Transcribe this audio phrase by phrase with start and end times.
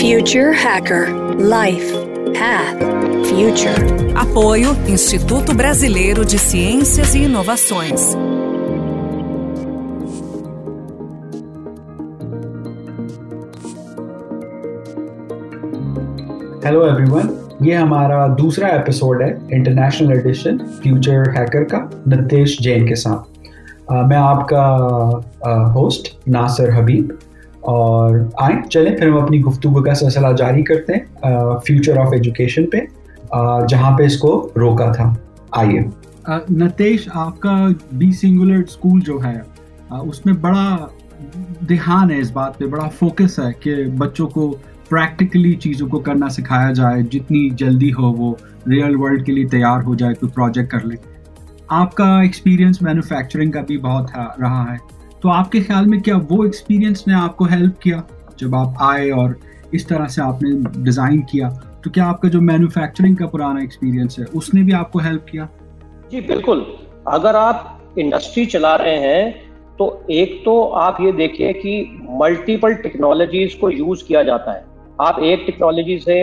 [0.00, 1.92] Future Hacker Life
[2.32, 2.78] Path
[3.28, 3.80] Future.
[4.14, 8.16] Apoio Instituto Brasileiro de Ciências e Inovações.
[16.64, 17.30] Hello everyone
[17.62, 23.48] ये हमारा दूसरा episode है international addition future hacker का नितेश जैन के साथ
[23.92, 24.66] uh, मैं आपका
[25.76, 27.18] होस्ट uh, नासिर हबीब
[27.64, 32.66] और आए, चलें, फिर हम अपनी गुफ्तु का सिलसिला जारी करते हैं फ्यूचर ऑफ़ एजुकेशन
[32.72, 32.86] पे
[33.66, 35.16] जहाँ पे इसको रोका था।
[35.56, 35.84] आइए।
[36.30, 37.52] नतेश, आपका
[37.94, 39.42] बी सिंगुलर स्कूल जो है
[40.02, 40.90] उसमें बड़ा
[41.64, 44.48] ध्यान है इस बात पे, बड़ा फोकस है कि बच्चों को
[44.90, 48.36] प्रैक्टिकली चीज़ों को करना सिखाया जाए, जितनी जल्दी हो वो
[48.68, 50.96] रियल वर्ल्ड के लिए तैयार हो जाए, कोई प्रोजेक्ट कर ले।
[51.72, 54.78] आपका एक्सपीरियंस मैन्युफैक्चरिंग का भी बहुत रहा है।
[55.22, 58.02] तो आपके ख्याल में क्या वो एक्सपीरियंस ने आपको हेल्प किया?
[58.38, 59.38] जब आप आए और
[59.74, 60.50] इस तरह से आपने
[60.84, 61.48] डिज़ाइन किया
[61.84, 65.48] तो क्या आपका जो मैन्युफैक्चरिंग का पुराना एक्सपीरियंस है, उसने भी आपको हेल्प किया?
[66.10, 66.64] जी, बिल्कुल।
[67.08, 69.48] अगर आप इंडस्ट्री चला रहे हैं
[69.78, 71.72] तो एक तो आप ये देखिए कि
[72.20, 74.64] मल्टीपल टेक्नोलॉजीज़ को यूज़ किया जाता है।
[75.00, 76.20] आप एक टेक्नोलॉजी से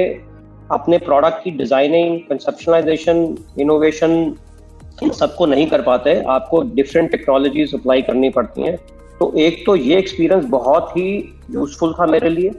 [0.72, 4.36] अपने प्रोडक्ट की डिज़ाइनिंग कंसेप्शनलाइजेशन इनोवेशन इन
[5.04, 8.78] सबको नहीं कर पाते, आपको डिफरेंट टेक्नोलॉजीज़ अप्लाई करनी पड़ती हैं।
[9.20, 11.10] तो एक तो ये एक्सपीरियंस बहुत ही
[11.52, 12.50] यूजफुल था मेरे लिए।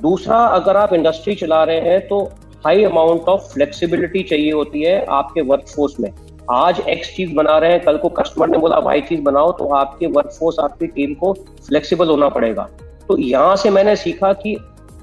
[0.00, 2.20] दूसरा, अगर आप इंडस्ट्री चला रहे हैं तो
[2.64, 6.10] हाई अमाउंट ऑफ़ फ्लेक्सिबिलिटी चाहिए होती है आपके वर्कफोर्स में।
[6.50, 9.68] आज एक्स चीज़ बना रहे हैं, कल को कस्टमर ने बोला वाई चीज़ बनाओ तो
[9.74, 11.32] आपके वर्कफोर्स आपकी टीम को
[11.68, 12.68] फ्लेक्सिबल होना पड़ेगा।
[13.08, 14.56] तो यहाँ से मैंने सीखा कि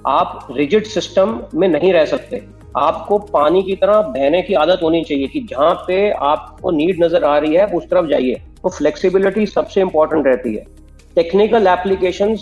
[0.08, 2.44] आप रिजिड सिस्टम में नहीं रह सकते।
[2.76, 7.23] आपको पानी की तरह बहने की आदत होनी चाहिए कि जहाँ पे आपको नीड नज़र
[7.23, 10.66] आ रही है, उस तरफ़ जाइए। तो फ्लेक्सिबिलिटी सबसे इंपॉर्टेंट रहती है।
[11.16, 12.36] टेक्निकल एप्लीकेशन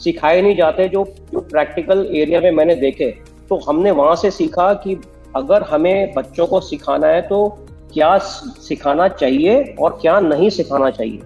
[0.00, 3.10] सिखाए नहीं जाते जो जो प्रैक्टिकल एरिया में मैंने देखे।
[3.48, 4.96] तो हमने वहाँ से सीखा कि
[5.36, 7.46] अगर हमें बच्चों को सिखाना है तो
[7.92, 11.20] क्या सिखाना चाहिए और क्या नहीं सिखाना चाहिए।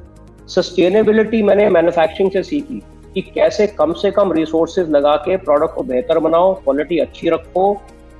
[0.48, 2.82] सस्टेनेबिलिटी मैंने मैन्युफैक्चरिंग से सीखी
[3.14, 7.72] कि कैसे कम से कम रिसोर्सेज लगा के प्रोडक्ट को बेहतर बनाओ क्वालिटी अच्छी रखो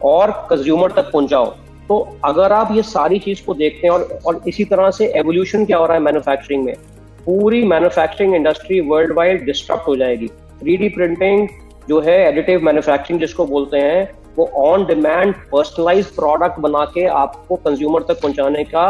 [0.04, 1.46] और कंज्यूमर तक पहुंचाओ।
[1.88, 5.64] तो अगर आप ये सारी चीज़ को देखते हैं और और इसी तरह से एवोल्यूशन
[5.64, 6.74] क्या हो रहा है मैन्युफैक्चरिंग में,
[7.26, 10.28] पूरी manufacturing industry world wide disturb हो जाएगी।
[10.60, 11.48] थ्री प्रिंटिंग
[11.88, 17.56] जो है एडिटिव मैन्युफैक्चरिंग जिसको बोलते हैं, वो ऑन डिमांड पर्सनलाइज प्रोडक्ट बना के आपको
[17.56, 18.86] कंज्यूमर तक पहुँचाने का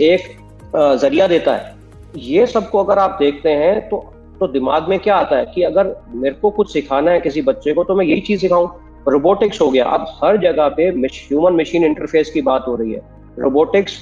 [0.00, 0.36] एक
[0.76, 1.74] ज़रिया देता है।
[2.16, 4.04] ये सबको अगर आप देखते हैं तो
[4.40, 7.72] तो दिमाग में क्या आता है कि अगर मेरे को कुछ सिखाना है किसी बच्चे
[7.74, 8.68] को तो मैं यही चीज़ सिखाऊं।
[9.08, 13.00] रोबोटिक्स हो गया। अब हर जगह पे ह्यूमन मशीन इंटरफेस की बात हो रही है।
[13.38, 13.98] रोबोटिक्स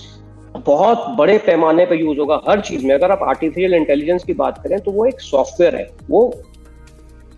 [0.57, 4.59] बहुत बड़े पैमाने पे यूज़ होगा हर चीज़ में। अगर आप आर्टिफिशियल इंटेलिजेंस की बात
[4.63, 6.33] करें तो वो एक सॉफ्टवेयर है। वो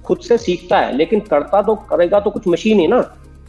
[0.04, 3.00] खुद से सीखता है, लेकिन करता तो करेगा तो कुछ मशीन ही ना।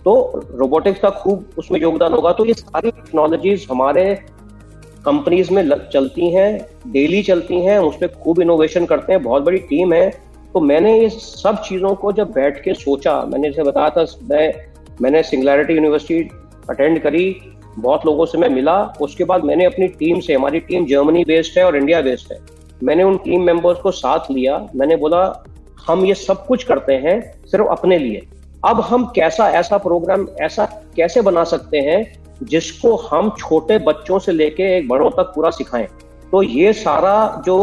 [0.06, 4.04] तो रोबोटिक्स का खूब उसमें योगदान होगा। तो ये सारी टेक्नोलॉजीज़ हमारे
[5.06, 9.58] कंपनीज़ में चलती हैं डेली चलती हैं, उस पर खूब इनोवेशन करते हैं। बहुत बड़ी
[9.60, 10.27] टीम है।
[10.58, 14.54] तो मैंने ये सब चीज़ों को जब बैठ के सोचा, मैंने जैसे बताया था, मैं,
[15.02, 16.30] मैंने सिंगुलरिटी यूनिवर्सिटी
[16.70, 17.42] अटेंड करी,
[17.80, 21.60] बहुत लोगों से मैं मिला, उसके बाद मैंने अपनी टीम से, हमारी टीम जर्मनी बेस्ड
[21.60, 22.40] है और इंडिया बेस्ड है,
[22.84, 25.44] मैंने उन टीम मेंबर्स को साथ लिया, मैंने बोला,
[25.88, 28.28] हम ये सब कुछ करते हैं सिर्फ़ अपने लिए।
[28.66, 30.66] अब हम कैसा ऐसा प्रोग्राम ऐसा
[30.96, 32.14] कैसे बना सकते हैं
[32.44, 35.88] जिसको हम छोटे बच्चों से लेके एक बड़ों तक पूरा सिखाएँ?
[36.32, 37.58] तो ये सारा जो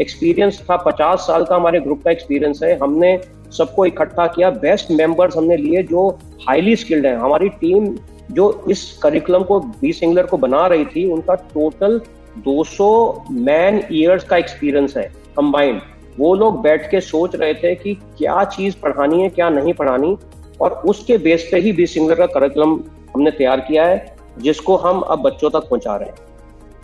[0.00, 3.20] एक्सपीरियंस था, पचास साल का हमारे ग्रुप का एक्सपीरियंस है, हमने
[3.52, 6.08] सबको इकट्ठा किया बेस्ट मेंबर्स हमने लिए जो
[6.48, 7.94] हाईली स्किल्ड हैं। हमारी टीम
[8.30, 12.00] जो इस करिकुलम को बी सिंगलर को बना रही थी, उनका टोटल
[12.38, 15.02] 200 मैन ईयर्स का एक्सपीरियंस है
[15.36, 15.80] कंबाइंड
[16.18, 20.16] वो लोग बैठ के सोच रहे थे कि क्या चीज़ पढ़ानी है, क्या नहीं पढ़ानी,
[20.60, 22.80] और उसके बेस पे ही बी सिंगलर का करिकुलम
[23.14, 26.28] हमने तैयार किया है, जिसको हम अब बच्चों तक पहुँचा रहे हैं।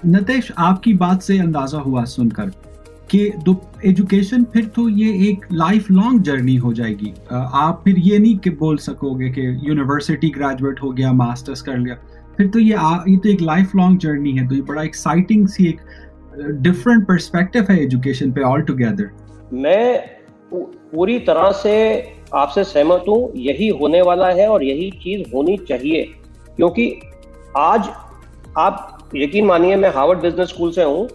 [0.07, 2.51] नतेश आपकी बात से अंदाज़ा हुआ सुनकर
[3.11, 8.19] कि दो एजुकेशन फिर तो ये एक लाइफ लॉन्ग जर्नी हो जाएगी। आप फिर ये
[8.19, 11.95] नहीं कि बोल सकोगे कि यूनिवर्सिटी ग्रेजुएट हो गया मास्टर्स कर लिया।
[12.37, 15.47] फिर तो ये आ, ये तो एक लाइफ लॉन्ग जर्नी है तो ये बड़ा एक्साइटिंग
[15.49, 15.81] सी एक
[16.63, 19.11] डिफरेंट पर्सपेक्टिव है एजुकेशन पे ऑल टुगेदर
[19.53, 20.17] मैं
[20.53, 21.77] पूरी तरह से
[22.35, 26.03] आपसे सहमत हूँ यही होने वाला है और यही चीज़ होनी चाहिए
[26.57, 26.93] क्योंकि
[27.57, 27.89] आज
[28.59, 31.09] आप यकीन मानिए, मैं हार्वर्ड बिज़नेस स्कूल से हूँ।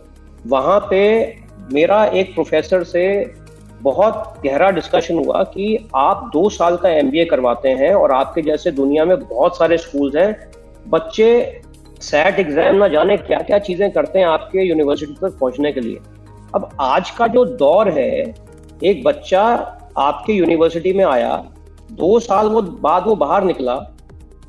[0.48, 1.00] वहाँ पे
[1.74, 3.34] मेरा एक प्रोफेसर से
[3.82, 8.72] बहुत गहरा डिस्कशन हुआ कि आप दो साल का एमबीए करवाते हैं और आपके जैसे
[8.72, 10.52] दुनिया में बहुत सारे स्कूल्स हैं।
[10.90, 11.62] बच्चे
[12.02, 16.00] सैट एग्ज़ाम ना जाने क्या क्या चीज़ें करते हैं आपके यूनिवर्सिटी तक पहुँचने के लिए।
[16.56, 18.34] अब आज का जो दौर है,
[18.84, 19.44] एक बच्चा
[19.98, 21.36] आपके यूनिवर्सिटी में आया,
[21.92, 23.78] दो साल वो बाद वो बाहर निकला,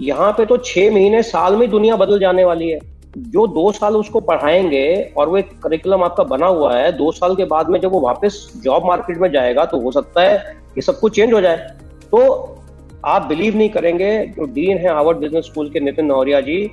[0.00, 2.78] यहाँ पे तो छह महीने साल में दुनिया बदल जाने वाली है।
[3.14, 7.34] जो दो साल उसको पढ़ाएँगे और वो एक करिकुलम आपका बना हुआ है, दो साल
[7.36, 10.82] के बाद में जब वो वापस जॉब मार्केट में जाएगा तो हो सकता है कि
[10.82, 11.56] सब कुछ चेंज हो जाए।
[12.12, 12.58] तो
[13.06, 16.70] आप बिलीव नहीं करेंगे, जो डीन है हार्वर्ड बिज़नेस स्कूल के नितिन नौरिया जी,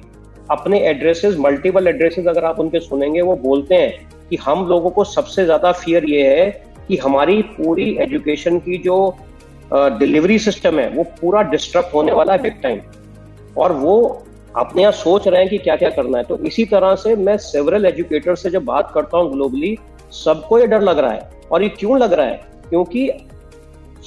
[0.52, 5.04] अपने एड्रेसेस मल्टीपल एड्रेसेस अगर आप उनके सुनेंगे, वो बोलते हैं कि हम लोगों को
[5.04, 6.50] सबसे ज़्यादा फियर ये है
[6.88, 9.16] कि हमारी पूरी एजुकेशन की जो
[9.74, 12.80] डिलीवरी सिस्टम है, वो पूरा डिस्टर्ब होने वाला है बिग टाइम
[13.58, 14.26] और वो
[14.58, 17.38] अपने यहाँ सोच रहे हैं कि क्या क्या करना है। तो इसी तरह से मैं
[17.38, 19.78] सेवरल एजुकेटर से जब बात करता हूँ ग्लोबली
[20.12, 22.42] सबको ये डर लग रहा है। और ये क्यों लग रहा है?
[22.70, 23.12] क्योंकि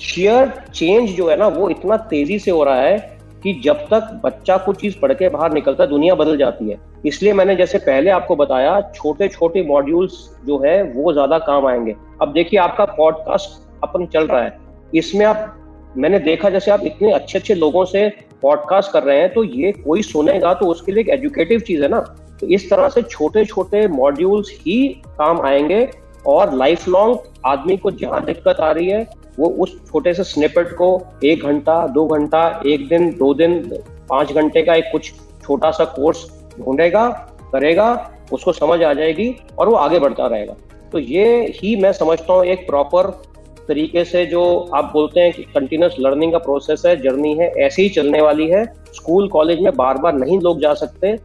[0.01, 4.21] शेयर चेंज जो है ना, वो इतना तेज़ी से हो रहा है कि जब तक
[4.25, 7.79] बच्चा कुछ चीज़ पढ़ के बाहर निकलता है, दुनिया बदल जाती है। इसलिए मैंने जैसे
[7.79, 12.85] पहले आपको बताया छोटे छोटे मॉड्यूल्स जो है, वो ज़्यादा काम आएँगे। अब देखिए, आपका
[12.85, 14.59] पॉडकास्ट अपन चल रहा है।
[14.95, 15.62] इसमें आप
[15.97, 18.09] मैंने देखा जैसे आप इतने अच्छे अच्छे लोगों से
[18.43, 21.89] पॉडकास्ट कर रहे हैं तो ये कोई सुनेगा तो उसके लिए एक एजुकेटिव चीज़ है
[21.89, 22.01] ना।
[22.41, 25.91] तो इस तरह से छोटे छोटे मॉड्यूल्स ही काम आएँगे
[26.27, 29.07] और लाइफ लॉन्ग आदमी को जहाँ दिक्कत आ रही है,
[29.39, 33.79] वो उस छोटे से स्निपेट को एक घंटा, दो घंटा, एक दिन, दो दिन,
[34.09, 35.13] पाँच घंटे का एक कुछ
[35.43, 36.27] छोटा सा कोर्स
[36.61, 37.09] ढूंढेगा,
[37.53, 40.55] करेगा, उसको समझ आ जाएगी और वो आगे बढ़ता रहेगा।
[40.93, 43.23] तो ये ही मैं समझता हूँ एक प्रॉपर
[43.73, 44.41] तरीके से जो
[44.75, 48.49] आप बोलते हैं कि कंटिन्यूस लर्निंग का प्रोसेस है जर्नी है, ऐसे ही चलने वाली
[48.49, 48.65] है।
[48.95, 51.17] स्कूल कॉलेज में बार बार नहीं लोग जा सकते,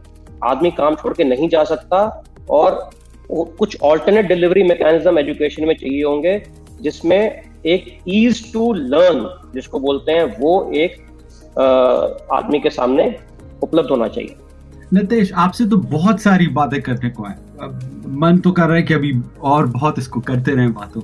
[0.44, 2.00] आदमी काम छोड़ के नहीं जा सकता
[2.50, 2.88] और
[3.30, 6.40] कुछ ऑल्टरनेट डिलीवरी मैकेनिज्म एजुकेशन में चाहिए होंगे,
[6.80, 9.24] जिसमें एक ईज टू लर्न
[9.54, 10.96] जिसको बोलते हैं, वो एक
[12.32, 13.14] आदमी के सामने
[13.62, 14.36] उपलब्ध होना चाहिए।
[14.92, 17.36] नितेश, आपसे तो बहुत सारी बातें करने को है।
[18.18, 19.12] मन तो कर रहा है कि अभी
[19.44, 21.02] और बहुत इसको करते रहे बातों।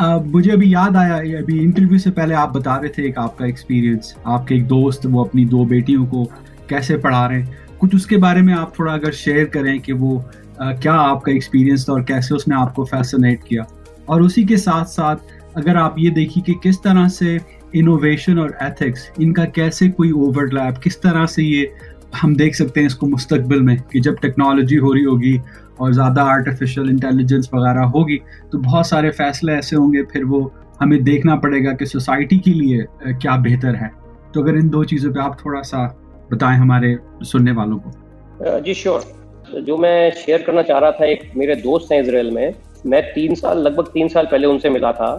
[0.00, 4.14] मुझे अभी याद आया अभी इंटरव्यू से पहले आप बता रहे थे एक आपका एक्सपीरियंस
[4.26, 6.24] आपके एक दोस्त वो अपनी दो बेटियों को
[6.68, 10.18] कैसे पढ़ा रहे हैं। कुछ उसके बारे में आप थोड़ा अगर शेयर करें कि वो
[10.60, 13.66] आ, क्या आपका एक्सपीरियंस था और कैसे उसने आपको फैसिनेट किया।
[14.08, 15.16] और उसी के साथ साथ
[15.56, 17.38] अगर आप ये देखिए कि किस तरह से
[17.74, 21.70] इनोवेशन और एथिक्स इनका कैसे कोई ओवरलैप किस तरह से ये
[22.16, 25.40] हम देख सकते हैं इसको मुस्तकबिल में कि जब टेक्नोलॉजी हो रही होगी
[25.80, 28.16] और ज़्यादा आर्टिफिशियल इंटेलिजेंस वगैरह होगी
[28.52, 30.40] तो बहुत सारे फैसले ऐसे होंगे, फिर वो
[30.80, 33.90] हमें देखना पड़ेगा कि सोसाइटी के लिए क्या बेहतर है।
[34.34, 35.86] तो अगर इन दो चीज़ों पे आप थोड़ा सा
[36.32, 41.30] बताएँ हमारे सुनने वालों को। जी श्योर जो मैं शेयर करना चाह रहा था, एक
[41.36, 42.54] मेरे दोस्त हैं इसराइल में।
[42.86, 45.10] मैं तीन साल, लगभग तीन साल पहले उनसे मिला था।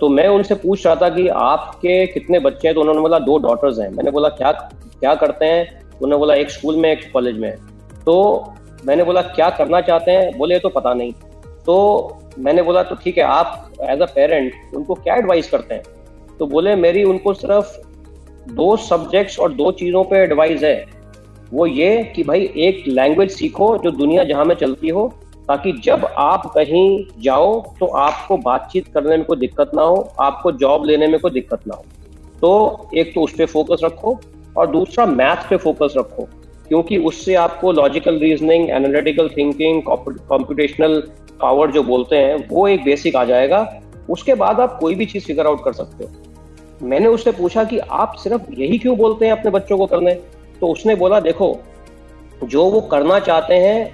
[0.00, 2.74] तो मैं उनसे पूछ रहा था कि आपके कितने बच्चे हैं?
[2.74, 5.66] तो उन्होंने बोला, दो डॉटर्स हैं। मैंने बोला, क्या क्या करते हैं?
[5.94, 7.52] उन्होंने बोला, एक स्कूल में, एक कॉलेज में।
[8.06, 8.54] तो
[8.86, 10.38] मैंने बोला, क्या करना चाहते हैं?
[10.38, 11.12] बोले तो पता नहीं.
[11.66, 15.82] तो मैंने बोला तो ठीक है, आप एज अ पेरेंट उनको क्या एडवाइस करते हैं?
[16.38, 17.78] तो बोले, मेरी उनको सिर्फ़
[18.50, 20.86] दो सब्जेक्ट्स और दो चीज़ों पे एडवाइस है।
[21.52, 25.14] वो ये कि भाई, एक लैंग्वेज सीखो जो दुनिया जहाँ में चलती हो,
[25.48, 30.52] ताकि जब आप कहीं जाओ तो आपको बातचीत करने में कोई दिक्कत ना हो, आपको
[30.52, 31.84] जॉब लेने में कोई दिक्कत ना हो।
[32.40, 34.20] तो एक तो उस पर फोकस रखो
[34.56, 36.28] और दूसरा मैथ पे फोकस रखो।
[36.72, 41.00] क्योंकि उससे आपको logical reasoning analytical thinking computational
[41.40, 45.24] power जो बोलते हैं, वो एक बेसिक आ जाएगा। उसके बाद आप कोई भी चीज़
[45.24, 46.10] फिगर आउट कर सकते हो।
[46.82, 50.14] मैंने उससे पूछा कि आप सिर्फ़ यही क्यों बोलते हैं अपने बच्चों को करने?
[50.60, 51.58] तो उसने बोला, देखो,
[52.44, 53.92] जो वो करना चाहते हैं,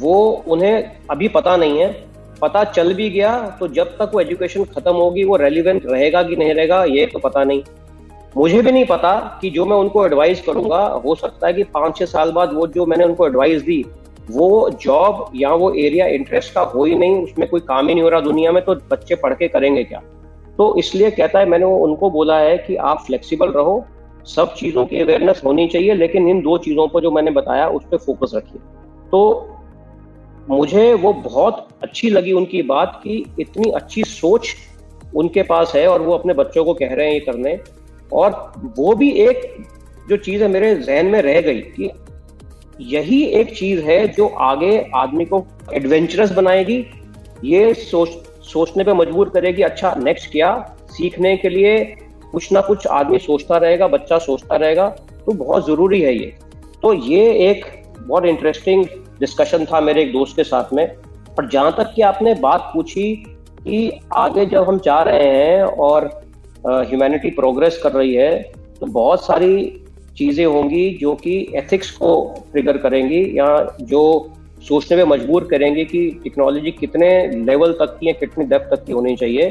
[0.00, 2.04] वो उन्हें अभी पता नहीं है।
[2.40, 6.36] पता चल भी गया तो जब तक वो एजुकेशन खत्म होगी, वो रेलिवेंट रहेगा कि
[6.36, 7.62] नहीं रहेगा, ये तो पता नहीं।
[8.36, 11.96] मुझे भी नहीं पता कि जो मैं उनको एडवाइस करूँगा, हो सकता है कि पाँच
[11.96, 13.84] छह साल बाद वो जो मैंने उनको एडवाइस दी,
[14.30, 18.02] वो जॉब या वो एरिया इंटरेस्ट का हो ही नहीं, उसमें कोई काम ही नहीं
[18.02, 20.02] हो रहा दुनिया में तो बच्चे पढ़ के करेंगे क्या?
[20.58, 23.84] तो इसलिए कहता है, मैंने उनको बोला है कि आप फ्लेक्सिबल रहो,
[24.26, 27.84] सब चीज़ों की अवेयरनेस होनी चाहिए, लेकिन इन दो चीज़ों पर जो मैंने बताया, उस
[27.84, 28.60] पर फोकस रखिए।
[29.10, 29.48] तो
[30.50, 34.54] मुझे वो बहुत अच्छी लगी उनकी बात कि इतनी अच्छी सोच
[35.16, 37.58] उनके पास है और वो अपने बच्चों को कह रहे हैं ये करने।
[38.12, 39.40] और वो भी एक
[40.08, 41.90] जो चीज़ है मेरे जहन में रह गई कि
[42.80, 46.84] यही एक चीज़ है जो आगे आदमी को एडवेंचरस बनाएगी।
[47.44, 48.08] ये सोच,
[48.42, 50.76] सोचने पे मजबूर करेगी अच्छा नेक्स्ट क्या?
[50.90, 51.78] सीखने के लिए
[52.32, 54.88] कुछ ना कुछ आदमी सोचता रहेगा, बच्चा सोचता रहेगा
[55.26, 56.34] तो बहुत ज़रूरी है ये।
[56.82, 57.64] तो ये एक
[57.98, 58.84] बहुत इंटरेस्टिंग
[59.20, 60.86] डिस्कशन था मेरे एक दोस्त के साथ में।
[61.38, 63.14] और जहाँ तक कि आपने बात पूछी
[63.58, 66.10] कि आगे जब हम जा रहे हैं और
[66.66, 68.42] ह्यूमैनिटी प्रोग्रेस कर रही है
[68.80, 69.82] तो बहुत सारी
[70.16, 72.12] चीज़ें होंगी जो कि एथिक्स को
[72.52, 74.02] ट्रिगर करेंगी या जो
[74.68, 77.10] सोचने में मजबूर करेंगे कि टेक्नोलॉजी कितने
[77.44, 79.50] लेवल तक की या कितनी डेप्थ तक की होनी चाहिए।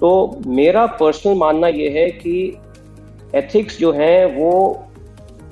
[0.00, 2.58] तो मेरा पर्सनल मानना यह है कि
[3.34, 4.84] एथिक्स जो हैं, वो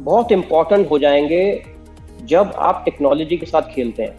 [0.01, 1.63] बहुत इंपॉर्टेंट हो जाएँगे
[2.25, 4.17] जब आप टेक्नोलॉजी के साथ खेलते हैं।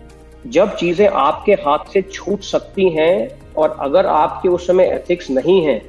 [0.47, 5.61] जब चीज़ें आपके हाथ से छूट सकती हैं और अगर आपके उस समय एथिक्स नहीं
[5.61, 5.81] है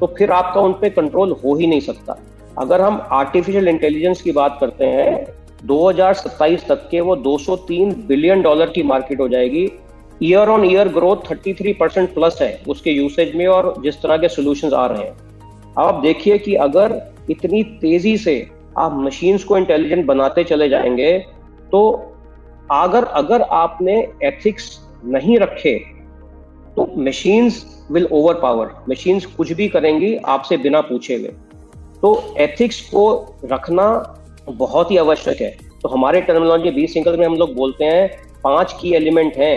[0.00, 2.18] तो फिर आपका उन पर कंट्रोल हो ही नहीं सकता।
[2.58, 5.24] अगर हम आर्टिफिशियल इंटेलिजेंस की बात करते हैं
[5.66, 9.70] 2027 तक के वो 203 बिलियन डॉलर की मार्केट हो जाएगी।
[10.22, 14.28] Year on year growth 33 percent plus है उसके यूसेज में और जिस तरह के
[14.28, 15.16] सोल्यूशन आ रहे हैं।
[15.78, 18.34] आप देखिए कि अगर इतनी तेज़ी से
[18.78, 21.18] आप मशीन्स को इंटेलिजेंट बनाते चले जाएँगे
[21.72, 21.80] तो
[22.72, 25.74] अगर अगर आपने एथिक्स नहीं रखे
[26.76, 31.32] तो machines will overpower machines कुछ भी करेंगी, आपसे बिना पूछे हुए
[32.02, 33.04] तो एथिक्स को
[33.44, 33.86] रखना
[34.48, 35.50] बहुत ही आवश्यक है।
[35.82, 38.08] तो हमारे टर्मिनोलॉजी बी सिंगल में हम लोग बोलते हैं,
[38.44, 39.54] पाँच की एलिमेंट हैं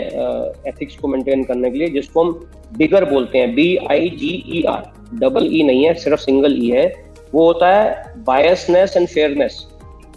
[0.68, 2.32] एथिक्स को मेंटेन करने के लिए, जिसको हम
[2.78, 6.70] बिगर बोलते हैं B I G E R double E नहीं है, सिर्फ़ सिंगल ई
[6.70, 9.66] e है। वो होता है बायसनेस एंड फेयरनेस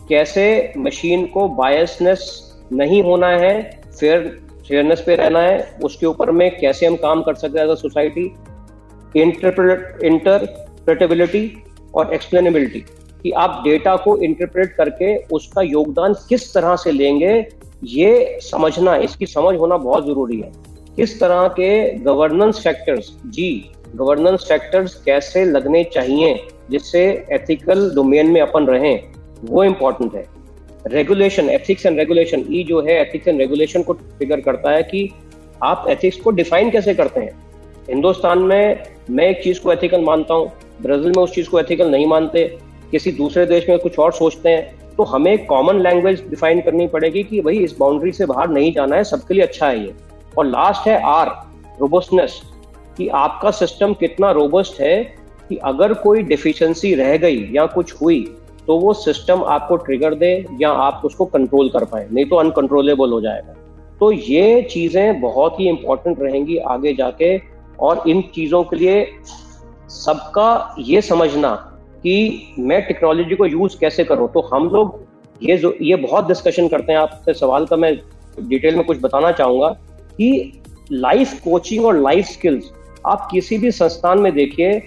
[0.08, 2.24] कैसे मशीन को बायसनेस
[2.72, 3.54] नहीं होना है
[3.90, 4.20] फेयर
[4.68, 7.74] फेयरनेस पे रहना है, उसके ऊपर में कैसे हम काम कर सकते हैं एज अ
[7.76, 8.34] सोसाइटी
[9.14, 11.62] इंटरप्रेटेबिलिटी
[11.94, 12.80] और एक्सप्लेनेबिलिटी
[13.22, 17.46] कि आप डेटा को इंटरप्रेट करके उसका योगदान किस तरह से लेंगे,
[17.84, 20.52] ये समझना, इसकी समझ होना बहुत ज़रूरी है।
[20.96, 28.40] किस तरह के गवर्नेंस फैक्टर्स जी गवर्नेंस फैक्टर्स कैसे लगने चाहिए, जिससे एथिकल डोमेन में
[28.40, 30.35] अपन रहें, वो इंपॉर्टेंट है।
[30.86, 35.08] रेगुलेशन एथिक्स एंड रेगुलेशन ई जो है एथिक्स एंड रेगुलेशन को फिगर करता है कि
[35.64, 37.30] आप एथिक्स को डिफाइन कैसे करते हैं?
[37.88, 40.50] हिंदुस्तान में मैं एक चीज़ को एथिकल मानता हूँ,
[40.82, 42.44] ब्राज़ील में उस चीज़ को एथिकल नहीं मानते,
[42.90, 47.22] किसी दूसरे देश में कुछ और सोचते हैं तो हमें कॉमन लैंग्वेज डिफाइन करनी पड़ेगी
[47.22, 49.94] कि भाई इस बाउंड्री से बाहर नहीं जाना है, सबके लिए अच्छा है ये।
[50.38, 51.28] और लास्ट है आर
[51.80, 52.40] रोबोस्टनेस
[52.96, 55.02] कि आपका सिस्टम कितना रोबस्ट है
[55.48, 58.24] कि अगर कोई डिफिशियंसी रह गई या कुछ हुई
[58.66, 60.30] तो वो सिस्टम आपको ट्रिगर दे
[60.60, 63.54] या आप उसको कंट्रोल कर पाए, नहीं तो अनकंट्रोलेबल हो जाएगा।
[64.00, 67.36] तो ये चीज़ें बहुत ही इंपॉर्टेंट रहेंगी आगे जाके
[67.80, 69.06] और इन चीज़ों के लिए
[69.90, 71.54] सबका ये समझना
[72.02, 75.04] कि मैं टेक्नोलॉजी को यूज़ कैसे करूँ। तो हम लोग
[75.40, 77.96] ये जो, ये बहुत डिस्कशन करते हैं। आपसे सवाल का मैं
[78.40, 79.68] डिटेल में कुछ बताना चाहूँगा
[80.10, 82.70] कि लाइफ कोचिंग और लाइफ स्किल्स
[83.06, 84.80] आप किसी भी संस्थान में देखिए,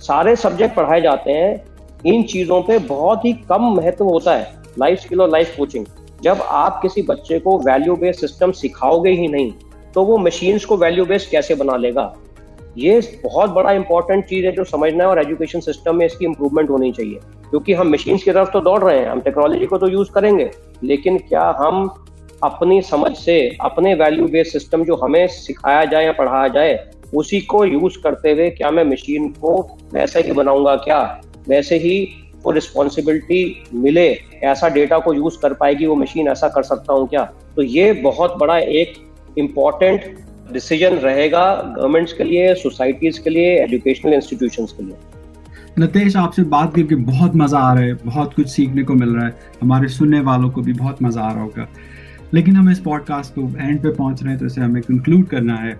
[0.00, 5.00] सारे सब्जेक्ट पढ़ाए जाते हैं। इन चीज़ों पे बहुत ही कम महत्व होता है लाइफ
[5.00, 5.86] स्किल और लाइफ कोचिंग
[6.22, 9.52] जब आप किसी बच्चे को वैल्यू बेस्ड सिस्टम सिखाओगे ही नहीं
[9.94, 12.14] तो वो मशीन्स को वैल्यू बेस्ड कैसे बना लेगा?
[12.78, 16.70] ये बहुत बड़ा इंपॉर्टेंट चीज़ है जो समझना है और एजुकेशन सिस्टम में इसकी इंप्रूवमेंट
[16.70, 19.88] होनी चाहिए। क्योंकि हम मशीन्स की तरफ़ तो दौड़ रहे हैं, हम टेक्नोलॉजी को तो
[19.88, 20.50] यूज़ करेंगे,
[20.84, 21.88] लेकिन क्या हम
[22.44, 26.78] अपनी समझ से, अपने वैल्यू बेस्ड सिस्टम जो हमें सिखाया जाए या पढ़ाया जाए,
[27.14, 29.60] उसी को यूज़ करते हुए क्या मैं मशीन को
[29.94, 31.00] वैसे ही बनाऊँगा क्या?
[31.48, 31.98] वैसे ही
[32.44, 34.06] वो रिस्पॉन्सिबिलिटी मिले
[34.44, 37.24] ऐसा डेटा को यूज़ कर पाएगी वो मशीन ऐसा कर सकता हूँ क्या?
[37.56, 38.94] तो ये बहुत बड़ा एक
[39.38, 40.16] इंपॉर्टेंट
[40.52, 44.96] डिसीज़न रहेगा गवर्नमेंट्स के लिए सोसाइटीज के लिए एजुकेशनल इंस्टीट्यूशन के लिए।
[45.78, 49.26] नतेश आपसे बात करके बहुत मज़ा आ रहा है बहुत कुछ सीखने को मिल रहा
[49.26, 51.68] है हमारे सुनने वालों को भी बहुत मज़ा आ रहा होगा।
[52.34, 55.56] लेकिन हम इस पॉडकास्ट को एंड पे पहुँच रहे हैं तो इसे हमें कंक्लूड करना
[55.56, 55.78] है।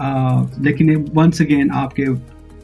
[0.00, 2.04] आ, लेकिन वंस अगेन आपके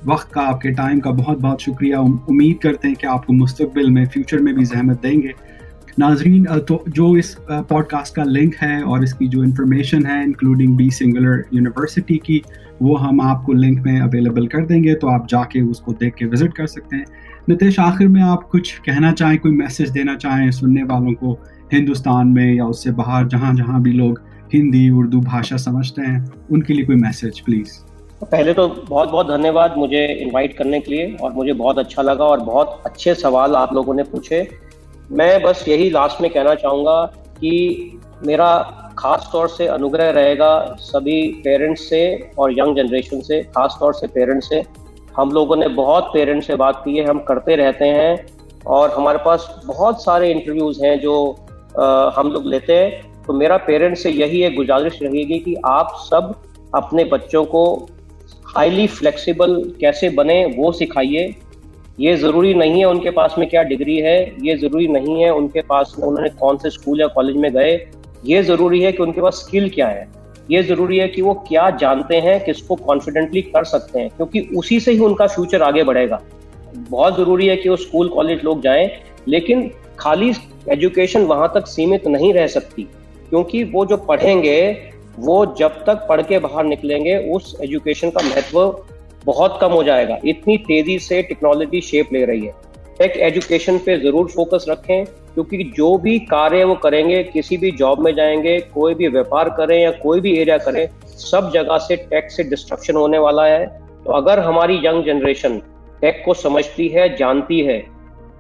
[0.07, 4.07] वक्त का, आपके टाइम का बहुत बहुत शुक्रिया। उम्मीद करते हैं कि आपको मुस्तबिल में
[4.07, 5.33] फ्यूचर में भी जहमत देंगे।
[5.99, 10.91] नाजरीन तो जो इस पॉडकास्ट का लिंक है और इसकी जो इन्फॉर्मेशन है इंक्लूडिंग बी
[10.91, 12.43] सिंगुलर यूनिवर्सिटी की,
[12.83, 16.53] वो हम आपको लिंक में अवेलेबल कर देंगे तो आप जाके उसको देख के विज़िट
[16.55, 17.05] कर सकते हैं।
[17.49, 21.39] नितेश, आखिर में आप कुछ कहना चाहें, कोई मैसेज देना चाहें सुनने वालों को
[21.73, 24.21] हिंदुस्तान में या उससे बाहर, जहाँ जहाँ भी लोग
[24.55, 27.73] हिंदी, उर्दू भाषा समझते हैं, उनके लिए कोई मैसेज प्लीज़
[28.23, 32.25] पहले तो बहुत बहुत धन्यवाद मुझे इनवाइट करने के लिए और मुझे बहुत अच्छा लगा
[32.25, 34.47] और बहुत अच्छे सवाल आप लोगों ने पूछे।
[35.11, 37.05] मैं बस यही लास्ट में कहना चाहूँगा
[37.41, 38.47] कि मेरा
[38.99, 44.07] खास तौर से अनुग्रह रहेगा सभी पेरेंट्स से और यंग जनरेशन से खास तौर से
[44.07, 44.63] पेरेंट्स से।
[45.17, 48.27] हम लोगों ने बहुत पेरेंट्स से बात की है हम करते रहते हैं
[48.67, 51.15] और हमारे पास बहुत सारे इंटरव्यूज़ हैं जो
[51.81, 55.95] आ, हम लोग लेते हैं। तो मेरा पेरेंट्स से यही एक गुजारिश रहेगी कि आप
[56.01, 56.35] सब
[56.75, 57.65] अपने बच्चों को
[58.57, 61.35] हाईली फ्लेक्सिबल कैसे बने, वो सिखाइए।
[62.01, 65.63] ये ज़रूरी नहीं है उनके पास में क्या डिग्री है, ये ज़रूरी नहीं है उनके
[65.63, 67.73] पास उन्होंने कौन से स्कूल या कॉलेज में गए।
[68.27, 70.09] ये ज़रूरी है कि उनके पास स्किल क्या है।
[70.51, 74.81] ये ज़रूरी है कि वो क्या जानते हैं, किसको कॉन्फिडेंटली कर सकते हैं, क्योंकि उसी
[74.81, 76.21] से ही उनका फ्यूचर आगे बढ़ेगा।
[76.91, 78.91] बहुत ज़रूरी है कि वो स्कूल, कॉलेज लोग जाएँ,
[79.29, 80.33] लेकिन खाली
[80.71, 82.83] एजुकेशन वहाँ तक सीमित नहीं रह सकती,
[83.31, 84.61] क्योंकि वो जो पढ़ेंगे
[85.19, 88.85] वो जब तक पढ़ के बाहर निकलेंगे, उस एजुकेशन का महत्व
[89.25, 92.53] बहुत कम हो जाएगा। इतनी तेज़ी से टेक्नोलॉजी शेप ले रही है।
[92.99, 98.01] टेक एजुकेशन पे ज़रूर फोकस रखें, क्योंकि जो भी कार्य वो करेंगे, किसी भी जॉब
[98.01, 102.31] में जाएँगे, कोई भी व्यापार करें या कोई भी एरिया करें, सब जगह से टेक
[102.31, 103.67] से डिस्ट्रक्शन होने वाला है।
[104.05, 105.59] तो अगर हमारी यंग जनरेशन
[106.01, 107.79] टेक को समझती है, जानती है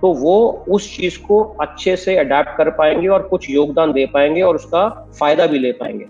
[0.03, 4.43] तो वो उस चीज़ को अच्छे से अडेप्ट कर पाएँगे और कुछ योगदान दे पाएँगे
[4.43, 4.89] और उसका
[5.19, 6.05] फ़ायदा भी ले पाएँगे।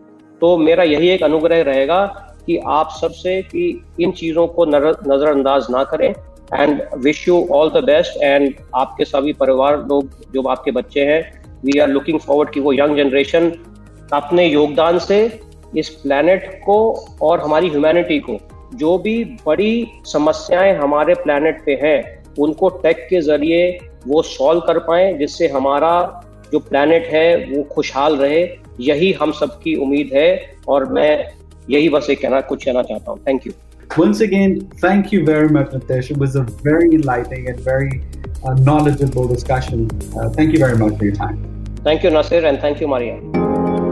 [0.44, 2.04] तो मेरा यही एक अनुग्रह रहेगा
[2.46, 6.08] कि आप सबसे कि इन चीज़ों को नजरअंदाज ना करें
[6.54, 11.20] and wish you all the best and आपके सभी परिवार लोग जो आपके बच्चे हैं
[11.64, 13.50] वी आर लुकिंग फॉरवर्ड कि वो यंग जनरेशन
[14.12, 15.40] अपने योगदान से
[15.76, 16.76] इस प्लानट को
[17.22, 18.38] और हमारी ह्यूमैनिटी को,
[18.74, 24.78] जो भी बड़ी समस्याएँ हमारे प्लानट पे हैं, उनको टेक के ज़रिए वो सॉल्व कर
[24.78, 28.42] पाए, जिससे हमारा जो प्लानट है वो खुशहाल रहे
[28.80, 30.28] यही हम सबकी उम्मीद है
[30.68, 31.12] और मैं
[31.70, 33.52] यही बस एक कहना कुछ कहना चाहता हूँ thank you
[33.96, 36.10] Once again, thank you very much, Nitesh.
[36.10, 38.02] It was a very enlightening and very
[38.44, 39.84] uh, knowledgeable discussion.
[40.16, 41.36] Uh, thank you very much for your time.
[41.84, 43.20] Thank you, Nasir, and thank you, Maria.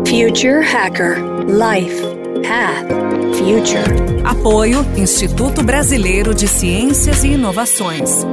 [0.06, 1.12] Future Hacker
[1.44, 2.00] Life
[2.42, 2.88] Path
[3.36, 3.86] Future.
[4.24, 8.24] Apoio Instituto Brasileiro de Ciências e Inovações.